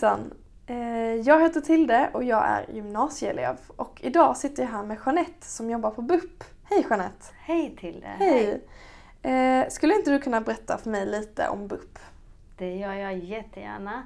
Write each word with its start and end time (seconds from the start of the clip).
Hejsan! 0.00 0.34
Eh, 0.66 1.14
Jag 1.14 1.40
heter 1.40 1.60
Tilde 1.60 2.10
och 2.12 2.24
jag 2.24 2.48
är 2.48 2.66
gymnasieelev 2.72 3.56
och 3.76 4.00
idag 4.04 4.36
sitter 4.36 4.62
jag 4.62 4.70
här 4.70 4.82
med 4.82 4.98
Jeanette 5.06 5.46
som 5.46 5.70
jobbar 5.70 5.90
på 5.90 6.02
BUP. 6.02 6.44
Hej 6.64 6.86
Jeanette! 6.90 7.24
Hej 7.40 7.76
Tilde! 7.80 8.06
Hej! 8.06 8.64
Eh, 9.22 9.68
Skulle 9.68 9.94
inte 9.94 10.10
du 10.10 10.18
kunna 10.18 10.40
berätta 10.40 10.78
för 10.78 10.90
mig 10.90 11.06
lite 11.06 11.48
om 11.48 11.68
BUP? 11.68 11.98
Det 12.56 12.76
gör 12.76 12.92
jag 12.92 13.18
jättegärna. 13.18 14.02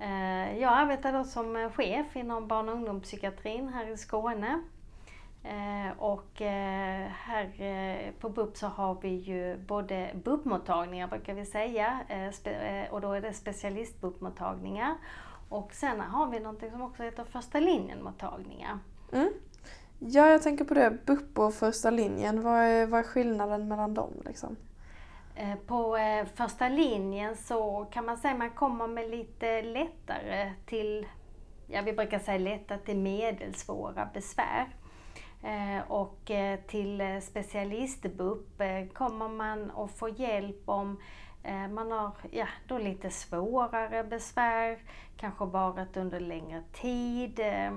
Eh, 0.00 0.58
Jag 0.58 0.72
arbetar 0.72 1.12
då 1.12 1.24
som 1.24 1.70
chef 1.74 2.16
inom 2.16 2.48
barn 2.48 2.68
och 2.68 2.74
ungdomspsykiatrin 2.74 3.68
här 3.68 3.86
i 3.92 3.96
Skåne. 3.96 4.60
Och 5.98 6.30
här 7.10 8.12
på 8.20 8.28
BUP 8.28 8.56
så 8.56 8.66
har 8.66 8.96
vi 9.02 9.08
ju 9.08 9.56
både 9.56 10.10
BUP-mottagningar 10.24 11.08
brukar 11.08 11.34
vi 11.34 11.44
säga 11.46 12.00
och 12.90 13.00
då 13.00 13.12
är 13.12 13.20
det 13.20 13.32
specialist-BUP-mottagningar. 13.32 14.94
Och 15.54 15.74
sen 15.74 16.00
har 16.00 16.26
vi 16.30 16.40
någonting 16.40 16.70
som 16.70 16.82
också 16.82 17.02
heter 17.02 17.24
första 17.24 17.60
linjen-mottagningar. 17.60 18.78
Mm. 19.12 19.32
Ja, 19.98 20.26
jag 20.28 20.42
tänker 20.42 20.64
på 20.64 20.74
det. 20.74 20.98
BUP 21.06 21.38
och 21.38 21.54
första 21.54 21.90
linjen. 21.90 22.42
Vad 22.42 22.60
är, 22.60 22.86
vad 22.86 23.00
är 23.00 23.04
skillnaden 23.04 23.68
mellan 23.68 23.94
dem? 23.94 24.10
Liksom? 24.24 24.56
Eh, 25.34 25.54
På 25.66 25.96
eh, 25.96 26.26
första 26.34 26.68
linjen 26.68 27.36
så 27.36 27.84
kan 27.90 28.04
man 28.06 28.16
säga 28.16 28.32
att 28.32 28.38
man 28.38 28.50
kommer 28.50 28.86
med 28.86 29.10
lite 29.10 29.62
lättare 29.62 30.52
till, 30.66 31.06
ja 31.66 31.82
vi 31.82 31.92
brukar 31.92 32.18
säga 32.18 32.38
lätta 32.38 32.78
till 32.78 32.96
medelsvåra 32.98 34.08
besvär. 34.14 34.68
Eh, 35.42 35.90
Och 35.90 36.30
till 36.66 37.00
specialist-BUP 37.22 38.62
kommer 38.94 39.28
man 39.28 39.70
att 39.76 39.90
få 39.90 40.08
hjälp 40.08 40.62
om 40.68 41.00
man 41.70 41.92
har 41.92 42.10
ja, 42.30 42.46
då 42.68 42.78
lite 42.78 43.10
svårare 43.10 44.04
besvär, 44.04 44.78
kanske 45.16 45.44
varit 45.44 45.96
under 45.96 46.20
längre 46.20 46.62
tid. 46.72 47.40
eh, 47.40 47.72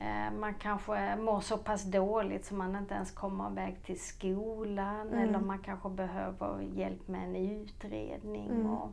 Eh, 0.00 0.32
Man 0.40 0.54
kanske 0.54 1.16
mår 1.16 1.40
så 1.40 1.56
pass 1.56 1.82
dåligt 1.82 2.46
så 2.46 2.54
man 2.54 2.76
inte 2.76 2.94
ens 2.94 3.10
kommer 3.10 3.50
iväg 3.50 3.82
till 3.84 4.00
skolan 4.00 5.08
Mm. 5.08 5.18
eller 5.18 5.38
man 5.38 5.58
kanske 5.58 5.88
behöver 5.88 6.60
hjälp 6.60 7.08
med 7.08 7.22
en 7.24 7.36
utredning. 7.36 8.50
Mm. 8.50 8.70
Och, 8.70 8.90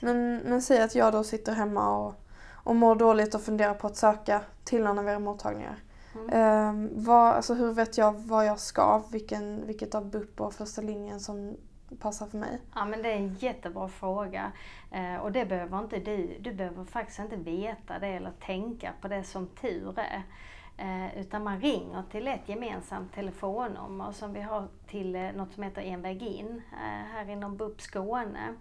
Men, 0.00 0.36
men 0.36 0.62
säg 0.62 0.82
att 0.82 0.94
jag 0.94 1.12
då 1.12 1.24
sitter 1.24 1.52
hemma 1.52 1.98
och, 1.98 2.14
och 2.52 2.76
mår 2.76 2.94
dåligt 2.94 3.34
och 3.34 3.40
funderar 3.40 3.74
på 3.74 3.86
att 3.86 3.96
söka 3.96 4.40
till 4.64 4.84
någon 4.84 4.98
av 4.98 5.08
era 5.08 5.18
mottagningar. 5.18 5.76
Mm. 6.14 6.30
Ehm, 6.32 6.90
vad, 7.04 7.34
alltså 7.34 7.54
hur 7.54 7.72
vet 7.72 7.98
jag 7.98 8.12
vad 8.12 8.46
jag 8.46 8.58
ska? 8.60 9.02
Vilken, 9.12 9.66
vilket 9.66 9.94
av 9.94 10.10
BUP 10.10 10.40
och 10.40 10.54
första 10.54 10.82
linjen 10.82 11.20
som 11.20 11.56
passar 12.00 12.26
för 12.26 12.38
mig? 12.38 12.58
ja 12.74 12.84
men 12.84 13.02
det 13.02 13.12
är 13.12 13.16
en 13.16 13.34
jättebra 13.34 13.88
fråga. 13.88 14.52
Eh, 14.90 15.16
och 15.16 15.32
det 15.32 15.44
behöver 15.46 15.78
inte 15.78 15.98
du, 15.98 16.36
du 16.40 16.52
behöver 16.52 16.84
faktiskt 16.84 17.18
inte 17.18 17.36
veta 17.36 17.98
det 17.98 18.06
eller 18.08 18.30
tänka 18.30 18.92
på 19.00 19.08
det 19.08 19.24
som 19.24 19.46
tur 19.46 19.94
är. 19.98 20.22
Eh, 20.76 21.18
utan 21.20 21.44
man 21.44 21.60
ringer 21.60 22.02
till 22.10 22.28
ett 22.28 22.48
gemensamt 22.48 23.14
telefonnummer 23.14 24.12
som 24.12 24.32
vi 24.32 24.40
har 24.40 24.68
till 24.86 25.14
eh, 25.16 25.32
något 25.32 25.52
som 25.52 25.62
heter 25.62 25.82
En 25.82 26.02
väg 26.02 26.22
in 26.22 26.62
eh, 26.72 26.78
här 27.12 27.30
inom 27.30 27.56
BUP 27.56 27.80
Skåne. 27.80 28.54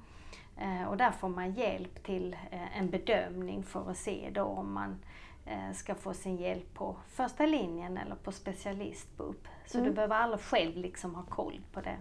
Eh, 0.57 0.87
och 0.89 0.97
där 0.97 1.11
får 1.11 1.29
man 1.29 1.53
hjälp 1.53 2.03
till 2.03 2.33
eh, 2.51 2.77
en 2.77 2.89
bedömning 2.89 3.63
för 3.63 3.91
att 3.91 3.97
se 3.97 4.29
då 4.33 4.43
om 4.43 4.73
man 4.73 4.99
ska 5.73 5.95
få 5.95 6.13
sin 6.13 6.37
hjälp 6.37 6.73
på 6.73 6.95
första 7.07 7.45
linjen 7.45 7.97
eller 7.97 8.15
på 8.15 8.31
specialist-BUP. 8.31 9.47
Så 9.65 9.77
Mm. 9.77 9.89
du 9.89 9.95
behöver 9.95 10.15
aldrig 10.15 10.41
själv 10.41 10.77
liksom 10.77 11.15
ha 11.15 11.23
koll 11.23 11.61
på 11.73 11.81
det. 11.81 11.97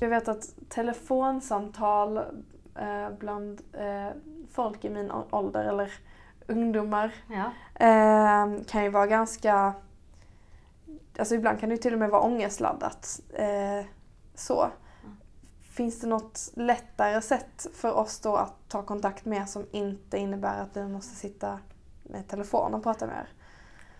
Jag 0.00 0.08
vet 0.08 0.28
att 0.28 0.54
telefonsamtal 0.68 2.16
eh, 2.74 3.10
bland 3.18 3.60
eh, 3.72 4.08
folk 4.50 4.84
i 4.84 4.90
min 4.90 5.10
ålder 5.30 5.64
eller 5.64 5.92
ungdomar 6.46 7.14
Ja. 7.28 7.44
eh, 7.86 8.64
kan 8.66 8.84
ju 8.84 8.88
vara 8.88 9.06
ganska... 9.06 9.72
Alltså 11.18 11.34
ibland 11.34 11.60
kan 11.60 11.68
det 11.68 11.76
till 11.76 11.92
och 11.92 11.98
med 11.98 12.10
vara 12.10 12.22
ångestladdat. 12.22 13.20
Så. 14.34 14.68
Finns 15.62 16.00
det 16.00 16.06
något 16.06 16.50
lättare 16.54 17.22
sätt 17.22 17.66
för 17.74 17.92
oss 17.92 18.20
då 18.20 18.36
att 18.36 18.68
ta 18.68 18.82
kontakt 18.82 19.24
med 19.24 19.48
som 19.48 19.66
inte 19.70 20.18
innebär 20.18 20.62
att 20.62 20.76
vi 20.76 20.88
måste 20.88 21.14
sitta 21.14 21.58
med 22.02 22.28
telefon 22.28 22.74
och 22.74 22.82
prata 22.82 23.06
med 23.06 23.16
er? 23.16 23.28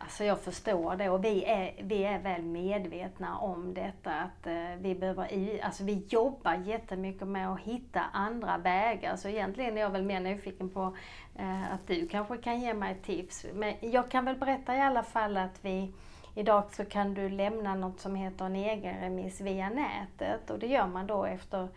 Så 0.08 0.24
jag 0.24 0.40
förstår 0.40 0.96
det 0.96 1.10
och 1.10 1.24
vi 1.24 1.44
är, 1.44 1.74
vi 1.82 2.04
är 2.04 2.18
väl 2.18 2.42
medvetna 2.42 3.38
om 3.38 3.74
detta 3.74 4.12
att 4.12 4.46
eh, 4.46 4.76
vi 4.78 4.94
behöver, 4.94 5.60
alltså 5.62 5.84
vi 5.84 6.06
jobbar 6.08 6.54
jättemycket 6.54 7.28
med 7.28 7.52
att 7.52 7.60
hitta 7.60 8.00
andra 8.12 8.58
vägar. 8.58 9.16
Så 9.16 9.28
egentligen 9.28 9.76
är 9.76 9.80
jag 9.80 9.90
väl 9.90 10.02
mer 10.02 10.20
nyfiken 10.20 10.70
på 10.70 10.96
eh, 11.36 11.72
att 11.72 11.86
du 11.86 12.08
kanske 12.08 12.36
kan 12.36 12.60
ge 12.60 12.74
mig 12.74 12.96
tips. 13.04 13.46
Men 13.54 13.74
jag 13.80 14.10
kan 14.10 14.24
väl 14.24 14.36
berätta 14.36 14.76
i 14.76 14.80
alla 14.80 15.02
fall 15.02 15.36
att 15.36 15.58
vi 15.62 15.92
Idag 16.38 16.64
så 16.72 16.84
kan 16.84 17.14
du 17.14 17.28
lämna 17.28 17.74
något 17.74 18.00
som 18.00 18.14
heter 18.14 18.44
en 18.44 18.56
egenremiss 18.56 19.40
via 19.40 19.68
nätet 19.68 20.50
och 20.50 20.58
det 20.58 20.66
gör 20.66 20.86
man 20.86 21.06
då 21.06 21.24
efter 21.24 21.68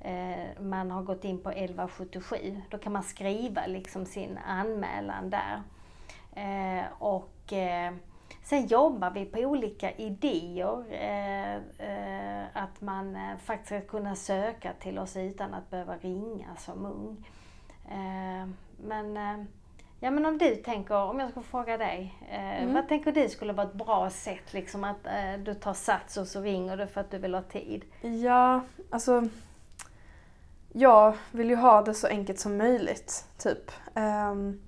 eh, 0.00 0.62
man 0.62 0.90
har 0.90 1.02
gått 1.02 1.24
in 1.24 1.38
på 1.38 1.50
1177. 1.50 2.60
Då 2.70 2.78
kan 2.78 2.92
man 2.92 3.02
skriva 3.02 3.66
liksom 3.66 4.06
sin 4.06 4.38
anmälan 4.46 5.30
där. 5.30 5.62
Eh, 6.38 6.84
och 6.98 7.52
eh, 7.52 7.92
sen 8.44 8.66
jobbar 8.66 9.10
vi 9.10 9.24
på 9.24 9.38
olika 9.38 9.92
idéer. 9.92 10.84
Eh, 10.92 12.44
att 12.52 12.80
man 12.80 13.18
faktiskt 13.44 13.68
ska 13.68 13.80
kunna 13.80 14.14
söka 14.16 14.72
till 14.80 14.98
oss 14.98 15.16
utan 15.16 15.54
att 15.54 15.70
behöva 15.70 15.96
ringa 15.96 16.56
som 16.56 16.86
ung. 16.86 17.28
Men, 18.76 19.16
ja, 20.00 20.10
men 20.10 20.26
om 20.26 20.38
du 20.38 20.56
tänker, 20.56 20.94
om 20.94 21.20
jag 21.20 21.30
ska 21.30 21.42
fråga 21.42 21.76
dig. 21.76 22.14
Eh, 22.30 22.48
Mm. 22.62 22.74
Vad 22.74 22.88
tänker 22.88 23.12
du 23.12 23.28
skulle 23.28 23.52
vara 23.52 23.66
ett 23.66 23.74
bra 23.74 24.10
sätt 24.10 24.52
liksom 24.52 24.84
att 24.84 25.06
eh, 25.06 25.38
du 25.44 25.54
tar 25.54 25.74
sats 25.74 26.16
och 26.16 26.26
så 26.26 26.40
ringer 26.40 26.76
du 26.76 26.86
för 26.86 27.00
att 27.00 27.10
du 27.10 27.18
vill 27.18 27.34
ha 27.34 27.42
tid? 27.42 27.84
Ja, 28.00 28.60
alltså... 28.90 29.28
Jag 30.72 31.16
vill 31.32 31.50
ju 31.50 31.56
ha 31.56 31.82
det 31.82 31.94
så 31.94 32.06
enkelt 32.06 32.38
som 32.38 32.56
möjligt, 32.56 33.26
typ. 33.38 33.70
Ehm, 33.94 34.60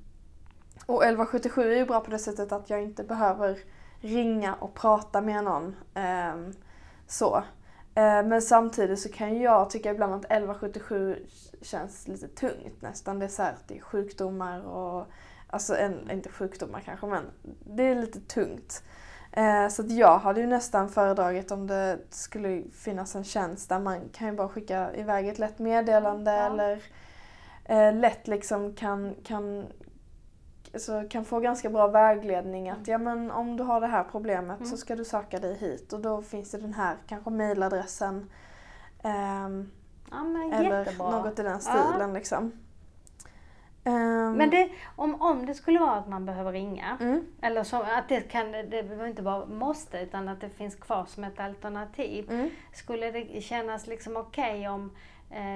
och 0.94 1.02
1177 1.04 1.72
är 1.72 1.76
ju 1.76 1.84
bra 1.86 2.00
på 2.00 2.10
det 2.10 2.18
sättet 2.18 2.52
att 2.52 2.70
jag 2.70 2.82
inte 2.82 3.04
behöver 3.04 3.58
ringa 4.00 4.54
och 4.54 4.74
prata 4.74 5.20
med 5.20 5.44
någon. 5.44 5.76
ehm, 5.94 6.52
så. 7.06 7.36
Eh, 7.94 8.22
men 8.24 8.42
samtidigt 8.42 9.00
så 9.00 9.08
kan 9.08 9.40
jag 9.40 9.70
tycka 9.70 9.90
ibland 9.90 10.14
att 10.14 10.24
1177 10.24 11.26
känns 11.62 12.08
lite 12.08 12.28
tungt 12.28 12.82
nästan. 12.82 13.18
Det 13.18 13.24
är 13.24 13.28
så 13.28 13.42
här 13.42 13.54
det 13.68 13.76
är 13.78 13.80
sjukdomar 13.82 14.60
och... 14.66 15.06
Alltså 15.52 15.76
en, 15.76 16.10
inte 16.10 16.28
sjukdomar 16.28 16.80
kanske, 16.80 17.06
men 17.06 17.24
det 17.64 17.82
är 17.82 17.94
lite 17.94 18.20
tungt. 18.20 18.82
Eh, 19.32 19.68
Så 19.68 19.82
att 19.82 19.90
jag 19.90 20.18
hade 20.18 20.40
ju 20.40 20.46
nästan 20.46 20.88
föredragit 20.88 21.50
om 21.50 21.66
det 21.66 21.98
skulle 22.10 22.62
finnas 22.72 23.14
en 23.16 23.24
tjänst 23.24 23.68
där 23.68 23.78
man 23.78 24.08
kan 24.12 24.28
ju 24.28 24.34
bara 24.34 24.48
skicka 24.48 24.94
iväg 24.94 25.28
ett 25.28 25.38
lätt 25.38 25.58
meddelande 25.58 26.30
Ja. 26.30 26.46
eller 26.46 26.82
eh, 27.64 27.94
lätt 27.94 28.28
liksom 28.28 28.74
kan, 28.74 29.14
kan, 29.24 29.66
så 30.74 31.08
kan 31.08 31.24
få 31.24 31.40
ganska 31.40 31.70
bra 31.70 31.86
vägledning 31.86 32.70
att 32.70 32.88
ja 32.88 32.98
men 32.98 33.30
om 33.30 33.56
du 33.56 33.62
har 33.62 33.80
det 33.80 33.86
här 33.86 34.04
problemet 34.10 34.58
Mm. 34.58 34.70
så 34.70 34.76
ska 34.76 34.96
du 34.96 35.04
söka 35.04 35.38
dig 35.38 35.54
hit 35.58 35.92
och 35.92 36.00
då 36.00 36.22
finns 36.22 36.50
det 36.50 36.58
den 36.58 36.74
här 36.74 36.96
kanske 37.06 37.30
mailadressen 37.30 38.30
ehm, 39.02 39.70
Ja, 40.10 40.16
eller 40.52 40.78
jättebra. 40.84 41.10
något 41.10 41.38
i 41.38 41.42
den 41.42 41.52
Ja. 41.52 41.58
stilen 41.58 42.12
liksom. 42.12 42.52
Ehm, 43.84 44.32
Men 44.32 44.50
det, 44.50 44.68
om, 44.96 45.22
om 45.22 45.46
det 45.46 45.54
skulle 45.54 45.78
vara 45.80 45.92
att 45.96 46.08
man 46.08 46.26
behöver 46.26 46.52
ringa, 46.52 46.96
mm, 47.00 47.24
eller 47.42 47.64
så, 47.64 47.76
att 47.82 48.08
det 48.08 48.20
kan, 48.20 48.52
det 48.52 48.68
behöver 48.82 49.06
inte 49.06 49.22
vara 49.22 49.46
måste, 49.46 49.98
utan 49.98 50.28
att 50.28 50.40
det 50.40 50.48
finns 50.50 50.74
kvar 50.76 51.04
som 51.08 51.24
ett 51.24 51.40
alternativ. 51.40 52.30
mm, 52.30 52.50
Skulle 52.72 53.10
det 53.10 53.40
kännas 53.40 53.86
liksom 53.86 54.16
okej 54.16 54.68
om 54.68 54.84
eh, 54.84 54.90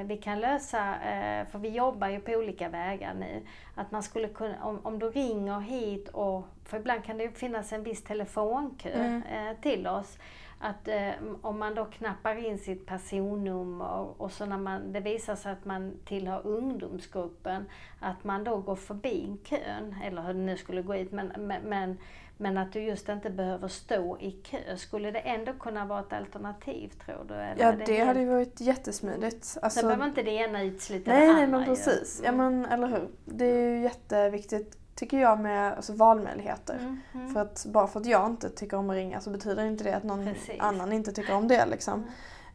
vi 0.07 0.17
kan 0.17 0.41
lösa, 0.41 0.95
eh, 0.95 1.47
för 1.47 1.59
vi 1.59 1.69
jobbar 1.69 2.09
ju 2.09 2.21
på 2.21 2.33
olika 2.33 2.69
vägar 2.69 3.15
nu, 3.15 3.43
att 3.75 3.91
man 3.91 4.03
skulle 4.03 4.29
kunna, 4.29 4.65
om, 4.65 4.81
om 4.83 4.99
du 4.99 5.11
ringer 5.11 5.61
hit 5.61 6.09
och, 6.09 6.45
för 6.65 6.77
ibland 6.77 7.05
kan 7.05 7.17
det 7.19 7.25
ju 7.25 7.31
finnas 7.31 7.73
en 7.73 7.83
viss 7.83 8.05
telefonkö 8.05 8.91
Mm. 8.95 9.23
eh, 9.23 9.57
till 9.61 9.87
oss, 9.87 10.19
att 10.61 10.89
eh, 10.89 11.11
om 11.43 11.59
man 11.59 11.75
då 11.75 11.85
knappar 11.85 12.47
in 12.47 12.59
sitt 12.59 12.87
personnummer 12.87 14.21
och 14.23 14.33
så 14.33 14.47
när 14.47 14.59
man, 14.59 14.93
det 14.93 15.01
visar 15.01 15.37
sig 15.37 15.53
att 15.53 15.65
man 15.65 15.93
tillhör 16.05 16.47
ungdomsgruppen, 16.47 17.65
att 18.01 18.25
man 18.25 18.45
då 18.45 18.57
går 18.57 18.77
förbi 18.77 19.37
kön, 19.45 19.95
eller 20.05 20.23
hur 20.23 20.35
det 20.35 20.41
nu 20.41 20.57
skulle 20.57 20.83
gå 20.83 20.97
ut, 20.97 21.13
men, 21.13 21.33
men, 21.65 21.99
men, 22.37 22.55
men 22.55 22.63
att 22.67 22.73
du 22.73 22.81
just 22.81 23.09
inte 23.09 23.31
behöver 23.31 23.69
stå 23.69 24.19
i 24.21 24.31
kö. 24.31 24.77
Skulle 24.77 25.11
det 25.11 25.19
ändå 25.19 25.53
kunna 25.53 25.85
vara 25.85 26.01
ett 26.01 26.13
alternativ 26.13 26.89
tror 27.05 27.25
du? 27.29 27.35
Eller 27.35 27.65
ja 27.65 27.73
det 27.87 27.93
helt- 27.95 28.07
hade 28.07 28.21
ju 28.21 28.27
varit 28.29 28.61
jättesmidigt. 28.61 29.45
Sen 29.45 29.63
Alltså, 29.65 29.83
behöver 29.87 30.05
inte 30.05 30.23
det 30.23 30.31
ena 30.31 30.63
utesluta 30.63 31.11
Nej, 31.11 31.21
det 31.27 31.33
nej 31.33 31.45
andra 31.45 31.59
men 31.59 31.61
ju. 31.69 31.75
precis. 31.75 32.21
Ja 32.25 32.29
Mm. 32.29 32.61
men 32.61 32.73
eller 32.73 32.87
hur. 32.89 33.09
Det 33.25 33.45
är 33.45 33.69
ju 33.71 33.83
jätteviktigt 33.83 34.79
tycker 34.95 35.19
jag 35.21 35.41
med 35.41 35.73
alltså, 35.73 35.93
valmöjligheter. 35.93 36.75
Mm, 36.81 37.01
mm. 37.15 37.29
För 37.35 37.41
att 37.41 37.67
bara 37.69 37.87
för 37.87 38.01
att 38.01 38.07
jag 38.07 38.27
inte 38.27 38.51
tycker 38.51 38.77
om 38.77 38.91
att 38.91 38.97
ringa 38.97 39.21
så 39.21 39.31
betyder 39.31 39.65
inte 39.65 39.85
det 39.85 39.93
att 39.97 40.05
någon 40.05 40.25
Precis. 40.25 40.61
annan 40.61 40.93
inte 40.93 41.13
tycker 41.13 41.35
om 41.35 41.49
det 41.49 41.67
liksom. 41.67 42.05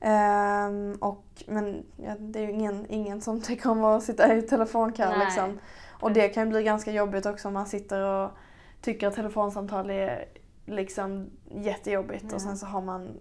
Ehm, 0.01 0.97
och, 1.01 1.23
men 1.47 1.83
ja, 1.97 2.15
det 2.19 2.39
är 2.39 2.43
ju 2.43 2.51
ingen, 2.51 2.85
ingen 2.89 3.21
som 3.21 3.41
tycker 3.41 3.69
om 3.69 3.83
att 3.83 4.03
sitta 4.03 4.35
i 4.35 4.41
telefonkö 4.41 5.09
Nej. 5.09 5.19
liksom. 5.19 5.59
Och 5.99 6.11
det 6.11 6.29
kan 6.29 6.43
ju 6.43 6.49
bli 6.49 6.63
ganska 6.63 6.91
jobbigt 6.91 7.25
också 7.25 7.47
om 7.47 7.53
man 7.53 7.65
sitter 7.65 8.01
och 8.01 8.31
tycker 8.81 9.07
att 9.07 9.13
telefonsamtal 9.15 9.89
är 9.89 10.25
liksom 10.65 11.29
jättejobbigt 11.51 12.25
Ja. 12.29 12.35
och 12.35 12.41
sen 12.41 12.57
så 12.57 12.65
har 12.65 12.81
man 12.81 13.19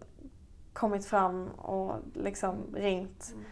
kommit 0.72 1.06
fram 1.06 1.48
och 1.48 1.96
liksom 2.14 2.56
ringt 2.74 3.30
Mm. 3.32 3.44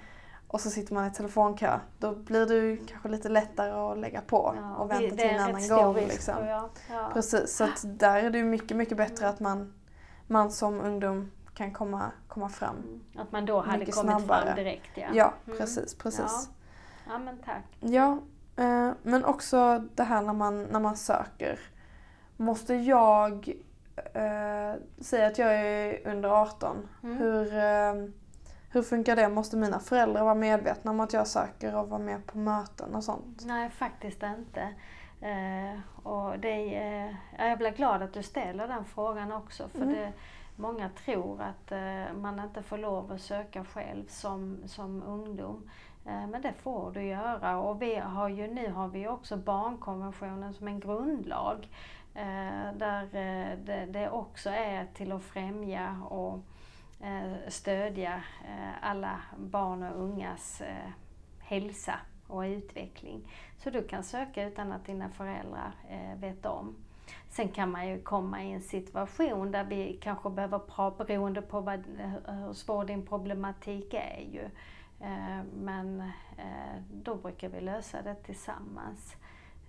och 0.49 0.61
så 0.61 0.71
sitter 0.71 0.95
man 0.95 1.07
i 1.07 1.11
telefonkö. 1.11 1.81
Då 1.99 2.15
blir 2.15 2.47
det 2.47 2.55
ju 2.55 2.77
kanske 2.87 3.09
lite 3.09 3.29
lättare 3.29 3.71
att 3.71 3.99
lägga 3.99 4.21
på 4.21 4.55
Ja, 4.57 4.75
och 4.77 4.91
vänta 4.91 5.17
till 5.17 5.21
en 5.27 5.41
annan 5.41 5.69
gång. 5.69 5.95
risk, 5.95 6.09
Liksom. 6.13 6.47
Ja. 6.47 6.71
Precis, 7.13 7.57
så 7.57 7.69
där 7.85 8.17
är 8.25 8.31
det 8.31 8.39
ju 8.39 8.45
mycket, 8.45 8.77
mycket 8.77 8.97
bättre 8.97 9.29
att 9.29 9.41
man, 9.41 9.75
man 10.27 10.51
som 10.51 10.81
ungdom 10.81 11.31
kan 11.55 11.73
komma, 11.73 12.11
komma 12.29 12.49
fram. 12.49 12.77
Mm. 12.77 13.01
Att 13.17 13.33
man 13.33 13.47
då 13.47 13.61
hade 13.61 13.79
Mycket 13.79 13.95
kommit 13.95 14.17
snabbare. 14.17 14.45
fram 14.47 14.57
direkt 14.57 14.91
ja. 14.95 15.07
Ja, 15.13 15.33
Mm. 15.47 15.59
precis, 15.59 15.95
precis. 15.95 16.51
Ja, 17.09 17.19
men 17.19 17.39
tack. 17.45 17.65
Ja, 17.81 18.19
eh, 18.57 18.91
men 19.03 19.25
också 19.25 19.85
det 19.95 20.03
här 20.05 20.23
när 20.23 20.33
man, 20.33 20.63
när 20.65 20.81
man 20.81 20.97
söker. 20.97 21.59
Måste 22.37 22.75
jag 22.75 23.49
eh, 24.15 24.75
säga 25.01 25.27
att 25.27 25.39
jag 25.39 25.55
är 25.55 26.07
under 26.09 26.29
18? 26.29 26.89
Mm. 27.03 27.17
Hur, 27.19 27.55
eh, 27.57 28.09
hur 28.71 28.83
funkar 28.83 29.17
det? 29.17 29.29
Måste 29.29 29.57
mina 29.57 29.79
föräldrar 29.79 30.25
vara 30.25 30.35
medvetna 30.35 30.91
om 30.91 31.01
att 31.01 31.13
jag 31.13 31.27
söker 31.27 31.77
och 31.77 31.89
vara 31.89 32.01
med 32.03 32.27
på 32.27 32.39
möten 32.39 32.95
och 32.95 33.05
sånt? 33.05 33.43
Nej, 33.47 33.71
faktiskt 33.71 34.23
inte. 34.23 34.61
Eh, 35.21 36.07
och 36.07 36.39
det, 36.39 36.61
ja, 37.39 37.47
jag 37.49 37.59
blir 37.59 37.71
glad 37.71 38.03
att 38.03 38.13
du 38.13 38.23
ställer 38.23 38.69
den 38.69 38.85
frågan 38.85 39.33
också. 39.33 39.69
För 39.69 39.83
Mm. 39.83 39.95
det, 39.95 40.13
många 40.57 40.89
tror 41.05 41.43
att 41.43 41.73
eh, 41.73 42.17
man 42.17 42.41
inte 42.41 42.63
får 42.63 42.79
lov 42.79 43.13
att 43.13 43.21
söka 43.21 43.65
själv 43.65 44.07
som, 44.09 44.59
som 44.67 45.03
ungdom. 45.03 45.71
Eh, 46.07 46.27
men 46.27 46.43
det 46.43 46.53
får 46.53 46.91
du 46.91 47.03
göra. 47.03 47.59
Och 47.59 47.83
vi 47.83 47.97
har 47.97 48.29
ju, 48.29 48.47
nu 48.49 48.71
har 48.73 48.89
vi 48.89 49.09
också 49.09 49.37
barnkonventionen 49.37 50.55
som 50.55 50.69
en 50.69 50.81
grundlag. 50.81 51.69
Eh, 52.17 52.73
där 52.75 53.03
eh, 53.03 53.59
det, 53.59 53.87
det 53.87 54.11
också 54.11 54.51
är 54.51 54.87
till 54.95 55.13
att 55.13 55.23
främja 55.23 56.03
och 56.11 56.39
eh, 57.01 57.33
stödja 57.49 58.23
alla 58.81 59.21
barn 59.37 59.83
och 59.83 60.03
ungas 60.03 60.63
hälsa 61.39 61.95
och 62.27 62.41
utveckling. 62.41 63.33
Så 63.59 63.71
du 63.71 63.89
kan 63.89 64.03
söka 64.03 64.45
utan 64.45 64.73
att 64.73 64.85
dina 64.85 65.09
föräldrar 65.09 65.73
vet 66.17 66.47
om. 66.47 66.77
Sen 67.29 67.49
kan 67.49 67.71
man 67.71 67.89
ju 67.89 68.03
komma 68.03 68.43
i 68.43 68.53
en 68.53 68.61
situation 68.61 69.53
där 69.53 69.65
vi 69.65 69.99
kanske 70.03 70.31
behöver 70.31 70.59
prata, 70.59 71.05
beroende 71.05 71.43
på 71.43 71.61
vad, 71.61 71.85
hur 72.27 72.53
svår 72.53 72.85
din 72.85 73.07
problematik 73.07 73.95
är 73.95 74.21
ju. 74.21 74.51
Men 75.55 76.11
då 76.93 77.15
brukar 77.15 77.49
vi 77.49 77.61
lösa 77.61 78.03
det 78.03 78.15
tillsammans. 78.15 79.17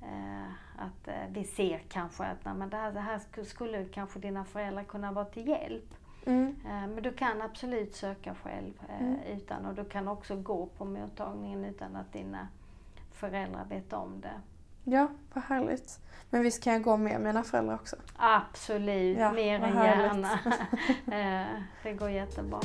Eh, 0.01 0.51
att 0.77 1.07
eh, 1.07 1.13
vi 1.29 1.44
ser 1.44 1.79
kanske 1.89 2.23
att 2.23 2.45
nej, 2.45 2.53
men 2.53 2.69
det, 2.69 2.77
här, 2.77 2.91
det 2.91 2.99
här 2.99 3.19
sk- 3.19 3.44
skulle 3.44 3.85
kanske 3.85 4.19
dina 4.19 4.45
föräldrar 4.45 4.83
kunna 4.83 5.11
vara 5.11 5.25
till 5.25 5.47
hjälp. 5.47 5.94
Mm. 6.25 6.55
Eh, 6.65 6.71
Men 6.88 7.03
du 7.03 7.13
kan 7.13 7.41
absolut 7.41 7.95
söka 7.95 8.35
själv 8.44 8.73
Mm. 8.99 9.19
utan 9.27 9.65
och 9.65 9.73
du 9.75 9.85
kan 9.85 10.07
också 10.07 10.35
gå 10.35 10.65
på 10.65 10.85
mottagningen 10.85 11.65
utan 11.65 11.95
att 11.95 12.13
dina 12.13 12.47
föräldrar 13.11 13.65
vet 13.69 13.94
om 13.94 14.21
det. 14.21 14.41
Ja, 14.83 15.07
vad 15.33 15.44
härligt. 15.44 15.99
Men 16.29 16.41
visst 16.41 16.63
kan 16.63 16.73
jag 16.73 16.81
gå 16.83 16.97
med 16.97 17.21
mina 17.21 17.44
föräldrar 17.44 17.75
också? 17.75 17.95
Absolut, 18.17 19.17
Ja, 19.17 19.31
mer 19.31 19.55
än 19.59 19.77
härligt. 19.77 20.25
gärna. 21.05 21.49
Det 21.83 21.94
går 21.94 22.09
jättebra. 22.09 22.59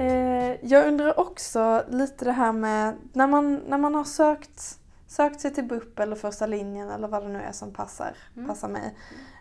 Eh, 0.00 0.56
jag 0.62 0.86
undrar 0.88 1.20
också 1.20 1.84
lite 1.88 2.24
det 2.24 2.32
här 2.32 2.52
med 2.52 2.96
när 3.12 3.26
man, 3.26 3.54
när 3.56 3.78
man 3.78 3.94
har 3.94 4.04
sökt, 4.04 4.78
sökt 5.06 5.40
sig 5.40 5.54
till 5.54 5.64
BUP 5.64 5.98
eller 5.98 6.16
första 6.16 6.46
linjen 6.46 6.90
eller 6.90 7.08
vad 7.08 7.22
det 7.22 7.28
nu 7.28 7.42
är 7.42 7.52
som 7.52 7.72
passar, 7.72 8.16
Mm. 8.36 8.48
passar 8.48 8.68
mig. 8.68 8.94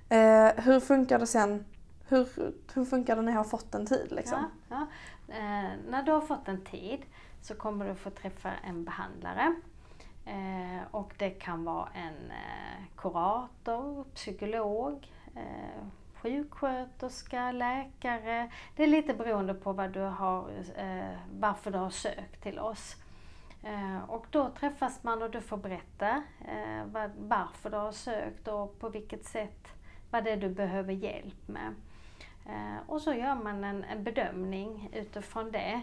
Eh, 0.10 0.64
hur 0.64 0.80
funkar 0.80 1.20
det 1.20 1.28
sen? 1.28 1.66
Hur, 2.08 2.28
hur 2.74 2.86
funkar 2.86 3.16
det 3.16 3.22
när 3.22 3.32
jag 3.32 3.40
har 3.40 3.44
fått 3.44 3.76
en 3.76 3.86
tid 3.86 4.08
liksom? 4.12 4.46
Ja, 4.70 4.76
ja. 5.30 5.36
Eh, 5.36 5.70
när 5.90 6.04
du 6.04 6.12
har 6.12 6.22
fått 6.22 6.48
en 6.48 6.62
tid 6.64 7.00
så 7.42 7.56
kommer 7.56 7.86
du 7.90 7.96
få 7.96 8.10
träffa 8.10 8.52
en 8.68 8.84
behandlare. 8.84 9.56
Eh, 10.26 10.84
och 10.92 11.14
det 11.18 11.30
kan 11.30 11.64
vara 11.64 11.90
en 11.94 12.32
eh, 12.32 12.86
kurator, 12.98 14.04
psykolog, 14.16 15.12
eh, 15.36 15.84
sjuksköterska, 16.22 17.52
läkare. 17.52 18.52
Det 18.76 18.84
är 18.84 18.88
lite 18.88 19.14
beroende 19.14 19.54
på 19.54 19.74
vad 19.74 19.92
du 19.92 20.00
har, 20.00 20.50
eh, 20.76 21.18
varför 21.40 21.72
du 21.72 21.78
har 21.78 21.90
sökt 21.90 22.44
till 22.44 22.60
oss. 22.60 22.96
Eh, 23.64 24.10
och 24.10 24.26
då 24.30 24.50
träffas 24.50 25.04
man 25.04 25.22
och 25.22 25.32
du 25.32 25.42
får 25.42 25.58
berätta 25.58 26.24
eh, 26.48 26.86
varför 27.18 27.70
du 27.70 27.78
har 27.78 27.92
sökt 27.92 28.48
och 28.48 28.80
på 28.80 28.90
vilket 28.90 29.26
sätt, 29.26 29.68
vad 30.12 30.24
det 30.24 30.32
är 30.32 30.38
du 30.38 30.50
behöver 30.50 30.94
hjälp 30.94 31.48
med. 31.48 31.76
Eh, 32.46 32.90
och 32.90 33.02
så 33.02 33.14
gör 33.14 33.36
man 33.36 33.64
en, 33.64 33.84
en 33.84 34.04
bedömning 34.04 34.90
utifrån 34.94 35.52
det 35.52 35.82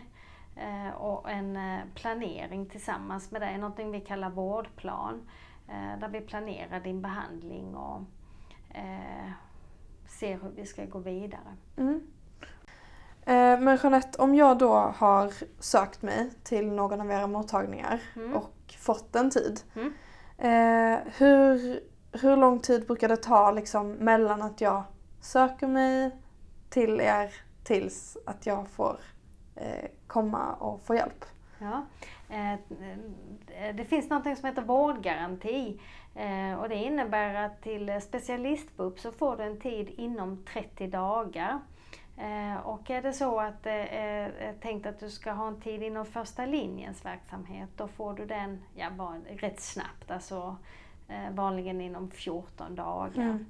eh, 0.57 0.95
och 0.95 1.31
en 1.31 1.57
eh, 1.57 1.81
planering 1.95 2.67
tillsammans 2.67 3.31
med 3.31 3.41
dig, 3.41 3.59
någonting 3.59 3.91
vi 3.91 4.01
kallar 4.01 4.31
vårdplan. 4.31 5.29
Eh, 5.69 5.99
där 5.99 6.09
vi 6.09 6.21
planerar 6.21 6.81
din 6.81 7.03
behandling 7.03 7.77
och 7.77 8.03
eh, 8.75 9.31
ser 10.09 10.39
hur 10.43 10.51
vi 10.57 10.67
ska 10.67 10.85
gå 10.85 10.99
vidare. 10.99 11.57
Mm. 11.77 12.01
Eh, 13.23 13.61
men 13.61 13.79
Jeanette, 13.83 14.19
om 14.23 14.35
jag 14.35 14.59
då 14.59 14.75
har 14.75 15.33
sökt 15.63 16.03
mig 16.03 16.31
till 16.43 16.73
någon 16.73 17.01
av 17.01 17.11
era 17.11 17.27
mottagningar 17.27 18.01
Mm. 18.17 18.37
och 18.37 18.75
fått 18.79 19.17
en 19.17 19.31
tid. 19.31 19.61
Mm. 19.75 19.93
Eh, 20.39 21.01
hur, 21.17 21.81
hur 22.13 22.37
lång 22.37 22.61
tid 22.61 22.87
brukar 22.87 23.09
det 23.09 23.17
ta 23.17 23.51
liksom, 23.51 23.93
mellan 23.93 24.43
att 24.43 24.61
jag 24.61 24.83
söker 25.21 25.67
mig 25.67 26.11
till 26.71 27.01
er 27.01 27.35
tills 27.65 28.17
att 28.27 28.47
jag 28.47 28.69
får 28.69 29.01
eh, 29.55 29.89
komma 30.07 30.53
och 30.55 30.83
få 30.87 30.95
hjälp? 30.95 31.25
Ja. 31.59 31.85
Eh, 32.29 32.59
Det 33.75 33.85
finns 33.85 34.11
något 34.11 34.39
som 34.39 34.49
heter 34.49 34.63
vårdgaranti 34.63 35.81
eh, 36.15 36.61
och 36.61 36.69
det 36.69 36.75
innebär 36.75 37.35
att 37.35 37.63
till 37.63 38.01
specialistbup 38.03 38.99
så 39.01 39.13
får 39.13 39.37
du 39.37 39.43
en 39.43 39.61
tid 39.61 39.89
inom 39.97 40.45
30 40.53 40.87
dagar. 40.87 41.61
Eh, 42.17 42.57
Och 42.67 42.91
är 42.91 43.03
det 43.03 43.13
så 43.13 43.41
att 43.41 43.63
det 43.63 43.89
är 43.99 44.53
tänkt 44.61 44.87
att 44.87 45.01
du 45.01 45.11
ska 45.11 45.33
ha 45.33 45.49
en 45.49 45.61
tid 45.61 45.83
inom 45.83 46.07
första 46.07 46.47
linjens 46.47 47.05
verksamhet 47.05 47.69
då 47.77 47.89
får 47.89 48.15
du 48.15 48.27
den 48.27 48.63
ja, 48.75 48.91
bara 48.91 49.17
rätt 49.29 49.61
snabbt, 49.61 50.11
alltså 50.11 50.57
vanligen 51.31 51.81
inom 51.81 52.11
14 52.11 52.75
dagar. 52.75 53.23
Mm. 53.23 53.47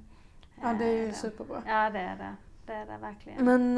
Ja, 0.61 0.73
det 0.73 0.85
är 0.85 1.05
ju 1.07 1.13
superbra. 1.13 1.61
Ja, 1.67 1.89
det 1.89 1.99
är 1.99 2.15
det. 2.17 2.35
Det 2.65 2.73
är 2.73 2.85
det 2.85 2.97
verkligen. 3.01 3.45
Men, 3.45 3.73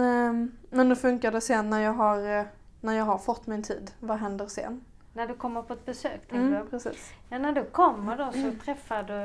men 0.70 0.88
hur 0.88 0.96
funkar 0.96 1.32
det 1.32 1.42
sen 1.42 1.70
när 1.70 1.80
jag, 1.80 1.94
har, 1.94 2.48
när 2.82 2.94
jag 2.94 3.06
har 3.06 3.18
fått 3.18 3.48
min 3.48 3.64
tid? 3.64 3.92
Vad 4.00 4.18
händer 4.18 4.48
sen? 4.48 4.82
När 5.14 5.28
du 5.28 5.34
kommer 5.34 5.62
på 5.62 5.74
ett 5.74 5.86
besök, 5.86 6.32
Mm, 6.32 6.52
du? 6.54 6.70
precis. 6.70 7.14
Ja, 7.30 7.38
när 7.38 7.52
du 7.52 7.66
kommer 7.66 8.18
då 8.18 8.32
så 8.32 8.52
träffar 8.66 9.04
du 9.04 9.24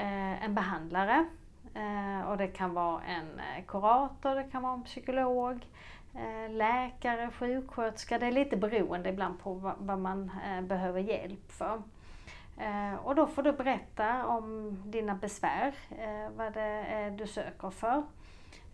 eh, 0.00 0.44
en 0.44 0.54
behandlare. 0.54 1.26
Eh, 1.74 2.28
och 2.30 2.36
det 2.36 2.48
kan 2.48 2.74
vara 2.74 3.02
en 3.02 3.38
eh, 3.38 3.64
kurator, 3.68 4.34
det 4.34 4.44
kan 4.44 4.62
vara 4.62 4.72
en 4.74 4.82
psykolog, 4.82 5.66
eh, 6.14 6.50
läkare, 6.50 7.30
sjuksköterska. 7.38 8.18
Det 8.18 8.26
är 8.26 8.32
lite 8.32 8.56
beroende 8.56 9.08
ibland 9.10 9.40
på 9.40 9.54
vad, 9.54 9.74
vad 9.78 9.98
man 9.98 10.30
eh, 10.46 10.60
behöver 10.60 11.00
hjälp 11.00 11.52
för. 11.52 11.82
Eh, 12.58 12.94
och 13.04 13.14
då 13.14 13.26
får 13.26 13.42
du 13.42 13.52
berätta 13.52 14.26
om 14.26 14.76
dina 14.86 15.14
besvär, 15.14 15.74
vad 16.36 16.52
det 16.52 16.60
är 16.88 17.10
du 17.10 17.26
söker 17.26 17.70
för. 17.70 18.02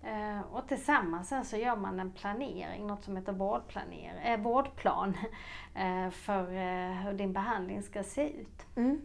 Eh, 0.02 0.40
och 0.52 0.68
tillsammans 0.68 1.28
sen 1.28 1.44
så 1.44 1.56
gör 1.56 1.76
man 1.76 2.00
en 2.00 2.12
planering, 2.12 2.86
något 2.86 3.04
som 3.04 3.16
heter 3.16 3.32
vårdplaner, 3.32 4.20
eh, 4.24 4.40
vårdplan 4.40 5.14
eh, 5.74 6.10
för 6.10 6.42
eh, 6.42 6.92
hur 6.92 7.12
din 7.12 7.32
behandling 7.32 7.82
ska 7.82 8.02
se 8.02 8.30
ut. 8.30 8.66
Mm. 8.76 9.00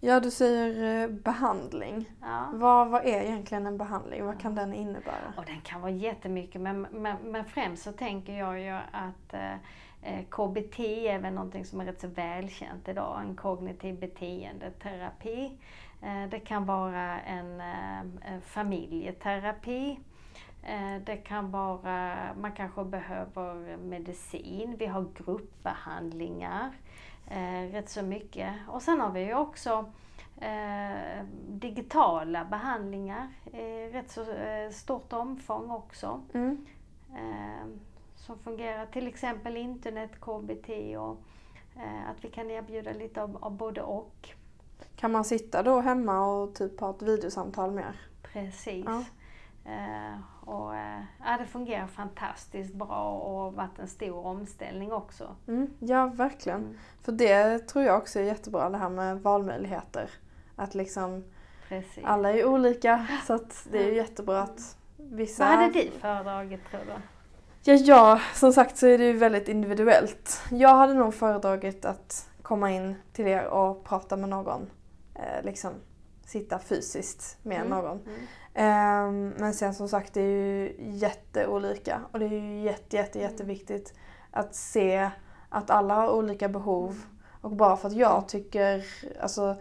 Ja, 0.00 0.20
du 0.20 0.30
säger 0.30 1.02
eh, 1.02 1.10
behandling. 1.10 2.10
Ja. 2.20 2.50
Vad, 2.52 2.88
vad 2.88 3.06
är 3.06 3.20
egentligen 3.20 3.66
en 3.66 3.78
behandling? 3.78 4.26
Vad 4.26 4.40
kan 4.40 4.54
den 4.54 4.74
innebära? 4.74 5.32
Och 5.36 5.44
den 5.44 5.60
kan 5.60 5.80
vara 5.80 5.92
jättemycket 5.92 6.60
men, 6.60 6.80
men, 6.80 7.16
men 7.22 7.44
främst 7.44 7.82
så 7.82 7.92
tänker 7.92 8.32
jag 8.32 8.60
ju 8.60 8.78
att 8.92 9.34
eh, 9.34 10.24
KBT 10.30 10.78
är 10.80 11.18
väl 11.18 11.34
någonting 11.34 11.64
som 11.64 11.80
är 11.80 11.84
rätt 11.84 12.00
så 12.00 12.08
välkänt 12.08 12.88
idag, 12.88 13.20
en 13.20 13.36
kognitiv 13.36 14.00
beteendeterapi. 14.00 15.58
Eh, 16.02 16.28
det 16.30 16.40
kan 16.40 16.66
vara 16.66 17.20
en 17.20 17.60
eh, 17.60 18.40
familjeterapi. 18.40 19.98
Eh, 20.66 21.02
Det 21.04 21.16
kan 21.16 21.50
vara, 21.50 22.18
man 22.40 22.52
kanske 22.52 22.84
behöver 22.84 23.76
medicin, 23.76 24.76
vi 24.78 24.86
har 24.86 25.06
gruppbehandlingar, 25.14 26.72
eh, 27.26 27.72
rätt 27.72 27.88
så 27.88 28.02
mycket. 28.02 28.54
Och 28.68 28.82
sen 28.82 29.00
har 29.00 29.10
vi 29.10 29.20
ju 29.20 29.34
också 29.34 29.84
Eh, 30.40 31.24
digitala 31.48 32.44
behandlingar 32.44 33.28
i 33.52 33.88
rätt 33.88 34.10
så 34.10 34.20
eh, 34.32 34.70
stort 34.70 35.12
omfång 35.12 35.70
också. 35.70 36.20
Mm. 36.34 36.66
Eh, 37.14 37.66
som 38.16 38.38
fungerar, 38.38 38.86
till 38.86 39.06
exempel 39.06 39.56
internet-KBT 39.56 40.96
och 40.96 41.18
eh, 41.76 42.10
att 42.10 42.24
vi 42.24 42.28
kan 42.30 42.50
erbjuda 42.50 42.92
lite 42.92 43.22
av, 43.22 43.38
av 43.40 43.52
både 43.52 43.82
och. 43.82 44.28
Kan 44.96 45.12
man 45.12 45.24
sitta 45.24 45.62
då 45.62 45.80
hemma 45.80 46.26
och 46.26 46.54
typ 46.54 46.80
ha 46.80 46.90
ett 46.90 47.02
videosamtal 47.02 47.70
mer? 47.70 48.00
Precis. 48.22 48.84
Ja. 48.86 49.04
Eh, 49.66 50.48
och, 50.48 50.76
eh, 50.76 51.00
ja, 51.24 51.36
det 51.38 51.46
fungerar 51.46 51.86
fantastiskt 51.86 52.74
bra 52.74 53.10
och 53.10 53.54
varit 53.54 53.78
en 53.78 53.88
stor 53.88 54.26
omställning 54.26 54.92
också. 54.92 55.36
Mm. 55.48 55.70
Ja, 55.78 56.06
verkligen. 56.06 56.58
Mm. 56.60 56.78
För 57.02 57.12
det 57.12 57.58
tror 57.58 57.84
jag 57.84 57.98
också 57.98 58.18
är 58.18 58.24
jättebra, 58.24 58.70
det 58.70 58.78
här 58.78 58.88
med 58.88 59.20
valmöjligheter. 59.22 60.10
Att 60.56 60.74
liksom, 60.74 61.24
Precis. 61.68 62.04
alla 62.04 62.32
är 62.32 62.44
olika 62.44 63.06
så 63.26 63.38
det 63.70 63.78
är 63.82 63.86
ju 63.86 63.94
jättebra 63.94 64.42
att 64.42 64.76
vissa... 64.96 65.44
Vad 65.44 65.58
hade 65.58 65.72
du 65.72 65.90
föredragit 66.00 66.60
tror 66.70 66.80
du? 66.80 66.92
Ja, 67.66 67.74
ja, 67.74 68.20
som 68.34 68.52
sagt 68.52 68.76
så 68.76 68.86
är 68.86 68.98
det 68.98 69.04
ju 69.04 69.12
väldigt 69.12 69.48
individuellt. 69.48 70.42
Jag 70.50 70.74
hade 70.76 70.94
nog 70.94 71.14
föredragit 71.14 71.84
att 71.84 72.28
komma 72.42 72.70
in 72.70 72.94
till 73.12 73.26
er 73.26 73.46
och 73.46 73.84
prata 73.84 74.16
med 74.16 74.28
någon. 74.28 74.70
Eh, 75.14 75.44
liksom 75.44 75.70
sitta 76.26 76.58
fysiskt 76.58 77.38
med 77.42 77.56
Mm. 77.66 77.68
någon. 77.68 78.00
Mm. 78.54 78.70
Ehm, 78.72 79.34
men 79.38 79.54
sen 79.54 79.74
som 79.74 79.88
sagt 79.88 80.14
det 80.14 80.20
är 80.20 80.24
ju 80.30 80.74
jätteolika 80.78 82.00
och 82.12 82.18
det 82.18 82.24
är 82.26 82.30
ju 82.30 82.60
jätte, 82.62 82.96
jätte, 82.96 83.18
Mm. 83.18 83.30
jätteviktigt 83.30 83.94
att 84.30 84.54
se 84.54 85.10
att 85.48 85.70
alla 85.70 85.94
har 85.94 86.10
olika 86.12 86.48
behov. 86.48 87.00
Och 87.40 87.50
bara 87.50 87.76
för 87.76 87.88
att 87.88 87.94
jag 87.96 88.28
tycker, 88.28 88.84
alltså 89.20 89.56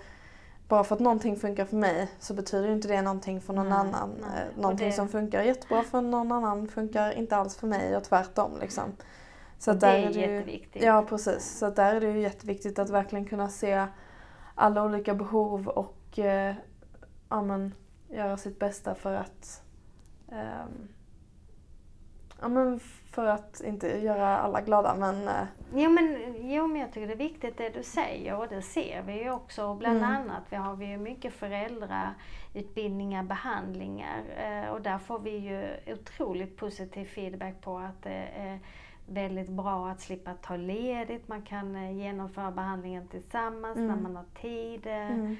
bara 0.67 0.83
för 0.83 0.95
att 0.95 1.01
någonting 1.01 1.35
funkar 1.35 1.65
för 1.65 1.75
mig 1.75 2.11
så 2.19 2.33
betyder 2.33 2.69
inte 2.69 2.87
det 2.87 3.01
någonting 3.01 3.41
för 3.41 3.53
någon 3.53 3.69
Nej, 3.69 3.77
annan. 3.77 4.09
nej. 4.21 4.41
Eh, 4.43 4.55
Och 4.55 4.61
Någonting 4.61 4.87
det- 4.89 4.93
som 4.95 5.09
funkar 5.09 5.43
jättebra 5.43 5.83
för 5.83 6.01
någon 6.01 6.31
annan 6.31 6.67
funkar 6.67 7.11
inte 7.11 7.35
alls 7.35 7.55
för 7.57 7.67
mig 7.67 7.97
och 7.97 8.03
tvärtom 8.03 8.51
liksom. 8.61 8.83
Så 9.59 9.71
att 9.71 9.79
det 9.79 9.87
är 9.87 9.97
är 9.97 10.13
det 10.13 10.19
ju, 10.19 10.35
jätteviktigt. 10.35 10.83
Ja 10.83 11.05
precis, 11.09 11.57
så 11.59 11.65
att 11.65 11.75
där 11.75 11.95
är 11.95 12.01
det 12.01 12.07
ju 12.11 12.19
jätteviktigt 12.21 12.79
att 12.79 12.89
verkligen 12.89 13.25
kunna 13.25 13.49
se 13.49 13.87
alla 14.55 14.83
olika 14.83 15.13
behov 15.15 15.67
och 15.67 16.19
eh, 16.19 16.55
ja, 17.29 17.41
men, 17.41 17.73
göra 18.13 18.37
sitt 18.37 18.59
bästa 18.59 18.95
för 18.95 19.13
att 19.15 19.63
ehm, 20.31 20.87
ja, 22.41 22.47
men 22.47 22.79
för 23.11 23.25
att 23.25 23.61
inte 23.61 23.87
göra 23.87 24.37
alla 24.37 24.61
glada 24.61 24.95
men 24.95 25.27
eh, 25.27 25.43
Jo 25.75 25.89
men, 25.89 26.35
jo 26.39 26.67
men 26.67 26.81
jag 26.81 26.91
tycker 26.93 27.07
det 27.07 27.13
är 27.13 27.17
viktigt 27.17 27.57
det 27.57 27.69
du 27.69 27.83
säger 27.83 28.35
och 28.37 28.47
det 28.47 28.61
ser 28.61 29.01
vi 29.01 29.23
ju 29.23 29.31
också. 29.31 29.75
Bland 29.75 29.97
Mm. 29.97 30.09
annat 30.09 30.43
vi 30.49 30.55
har 30.55 30.75
vi 30.75 30.85
ju 30.85 30.97
mycket 30.97 31.33
föräldrautbildningar, 31.33 33.23
behandlingar 33.23 34.21
eh, 34.37 34.69
och 34.69 34.81
där 34.81 34.97
får 34.97 35.19
vi 35.19 35.37
ju 35.37 35.67
otroligt 35.93 36.57
positiv 36.57 37.05
feedback 37.05 37.61
på 37.61 37.77
att 37.77 38.03
det 38.03 38.29
är 38.35 38.59
väldigt 39.07 39.49
bra 39.49 39.89
att 39.89 40.01
slippa 40.01 40.33
ta 40.33 40.55
ledigt. 40.55 41.27
Man 41.27 41.41
kan 41.41 41.75
eh, 41.75 41.91
genomföra 41.97 42.51
behandlingen 42.51 43.07
tillsammans 43.07 43.77
Mm. 43.77 43.87
när 43.87 43.95
man 43.95 44.15
har 44.15 44.25
tid. 44.41 44.87
mm, 44.87 45.35